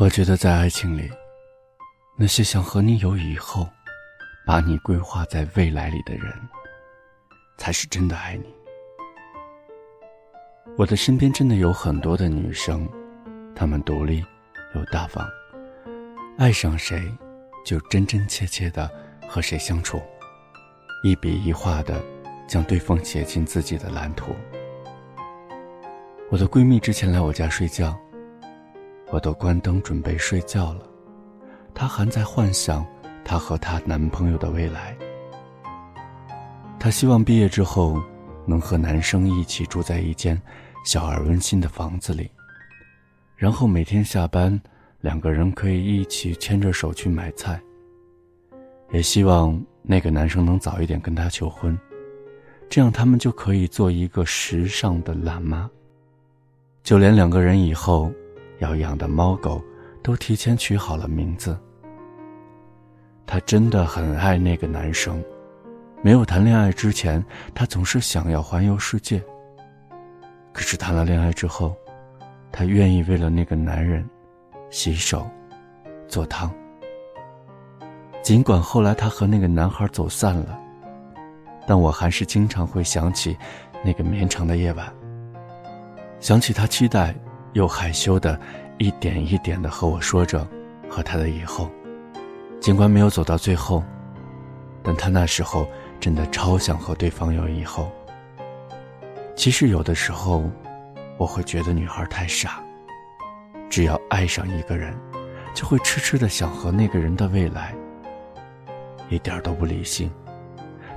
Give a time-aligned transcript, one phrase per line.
[0.00, 1.10] 我觉得在爱情里，
[2.16, 3.68] 那些想和你有以后，
[4.46, 6.34] 把你规划在未来里的人，
[7.58, 8.46] 才是真的爱你。
[10.78, 12.88] 我的身边真的有很多的女生，
[13.54, 14.24] 她们独立
[14.74, 15.28] 又大方，
[16.38, 17.14] 爱上谁
[17.62, 18.90] 就真真切切的
[19.28, 20.00] 和谁相处，
[21.04, 22.02] 一笔一画的
[22.48, 24.34] 将对方写进自己的蓝图。
[26.30, 27.94] 我的闺蜜之前来我家睡觉，
[29.10, 30.82] 我都关灯准备睡觉了，
[31.74, 32.86] 她还在幻想
[33.24, 34.96] 她和她男朋友的未来。
[36.78, 38.00] 她希望毕业之后
[38.46, 40.40] 能和男生一起住在一间
[40.84, 42.30] 小而温馨的房子里，
[43.36, 44.58] 然后每天下班
[45.00, 47.60] 两个人可以一起牵着手去买菜。
[48.92, 51.78] 也希望那个男生能早一点跟她求婚，
[52.68, 55.68] 这样他们就可以做一个时尚的辣妈。
[56.82, 58.10] 就连两个人以后
[58.60, 59.62] 要养的猫狗，
[60.02, 61.58] 都提前取好了名字。
[63.26, 65.22] 她真的很爱那个男生，
[66.02, 69.22] 没有谈恋爱之前，她总是想要环游世界。
[70.52, 71.76] 可是谈了恋爱之后，
[72.50, 74.08] 她愿意为了那个男人
[74.70, 75.28] 洗手、
[76.08, 76.50] 做汤。
[78.22, 80.58] 尽管后来她和那个男孩走散了，
[81.66, 83.36] 但我还是经常会想起
[83.84, 84.92] 那个绵长的夜晚。
[86.18, 87.14] 想起他期待
[87.52, 88.38] 又害羞的，
[88.78, 90.46] 一点一点的和我说着
[90.88, 91.70] 和他的以后，
[92.60, 93.82] 尽管没有走到最后，
[94.82, 95.66] 但他那时候
[95.98, 97.90] 真的超想和对方有以后。
[99.34, 100.44] 其实有的时候，
[101.16, 102.62] 我会觉得女孩太傻，
[103.68, 104.94] 只要爱上一个人，
[105.54, 107.74] 就会痴痴的想和那个人的未来，
[109.08, 110.10] 一点都不理性。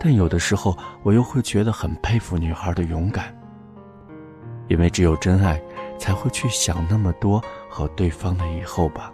[0.00, 3.34] 但有的时候，我又会觉得很佩服女孩的勇敢。
[4.68, 5.60] 因为只有真爱，
[5.98, 9.12] 才会去想那么多和对方的以后吧。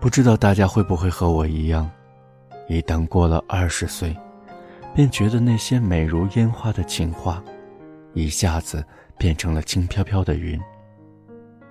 [0.00, 1.90] 不知道大家会不会和我一样，
[2.68, 4.16] 一旦过了二十岁，
[4.94, 7.42] 便觉得那些美如烟花的情话，
[8.12, 8.84] 一下子
[9.18, 10.60] 变成了轻飘飘的云。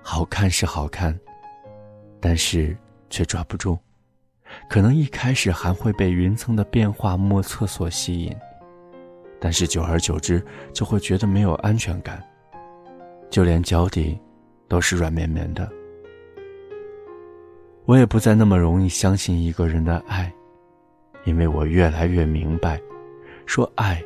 [0.02, 1.18] 好看是好看，
[2.20, 2.76] 但是
[3.08, 3.78] 却抓不住。
[4.68, 8.36] 可能一开始还会被云层的变化莫测所吸引。
[9.40, 12.22] 但是久而久之，就会觉得没有安全感，
[13.34, 14.16] 就连脚底
[14.68, 15.68] 都是软绵绵的。
[17.84, 20.32] 我也不再那么容易相信一个人的爱，
[21.24, 22.80] 因为我越来越明白，
[23.44, 24.00] 说爱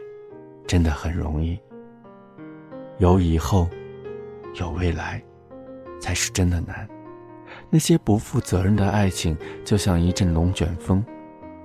[0.66, 1.60] 真的很容易，
[2.96, 3.68] 有以后，
[4.54, 5.22] 有未来，
[6.00, 6.88] 才是真的难。
[7.68, 11.04] 那些不负责任的爱情，就像一阵龙卷风，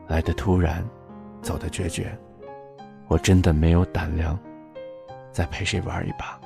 [0.10, 0.86] 来的突然，
[1.42, 2.14] 走的决绝。
[3.08, 4.38] 我真的没有胆量，
[5.32, 6.43] 再陪谁玩一把。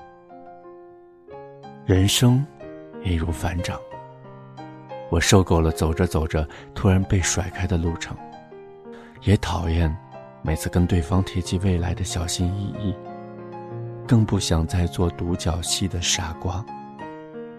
[1.88, 2.46] 人生，
[3.02, 3.80] 易如反掌。
[5.10, 8.14] 我受够了走着走着突然被甩开的路程，
[9.22, 9.96] 也讨厌
[10.42, 12.94] 每次跟对方提及未来的小心翼翼，
[14.06, 16.62] 更不想再做独角戏的傻瓜，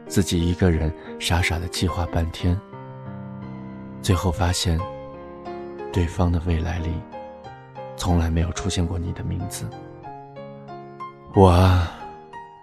[0.07, 2.55] 自己一个人傻傻的计划半天，
[4.03, 4.79] 最后发现，
[5.91, 6.93] 对方的未来里。
[7.97, 9.67] 从来没有出现过你的名字。
[11.35, 11.99] 我啊，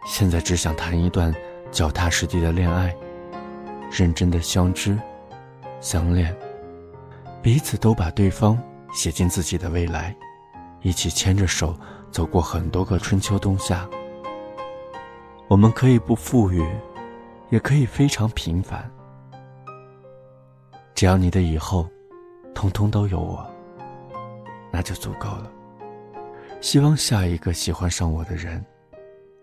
[0.05, 1.33] 现在只想谈一段
[1.75, 2.95] 脚踏实地的恋爱，
[3.91, 4.97] 认真的相知、
[5.81, 6.33] 相恋，
[7.41, 8.57] 彼此都把对方
[8.93, 10.15] 写进自己的未来，
[10.83, 11.77] 一起牵着手
[12.11, 13.85] 走过很多个春秋冬夏。
[15.49, 16.65] 我们可以不富裕，
[17.49, 18.89] 也可以非常平凡，
[20.93, 21.89] 只要你的以后，
[22.53, 23.45] 通通都有我。
[24.71, 25.51] 那就足够了。
[26.61, 28.65] 希望下一个喜欢上我的人，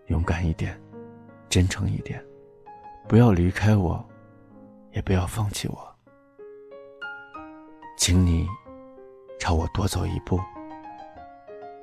[0.07, 0.81] 勇敢一点，
[1.53, 2.19] 真诚一点，
[3.07, 4.03] 不要离开我，
[4.93, 5.95] 也不要放弃我。
[7.99, 8.49] 请你
[9.39, 10.41] 朝我多走一步，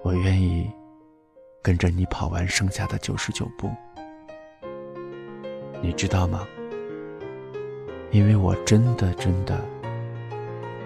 [0.02, 0.68] 我愿意
[1.62, 3.70] 跟着你跑完剩下的九十九步。
[5.84, 6.48] 你知道吗？
[8.10, 9.64] 因为我真的真的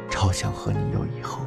[0.09, 1.39] 超想和你有以后。